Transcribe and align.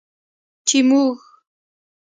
چې 0.67 0.79
موږ 0.89 1.17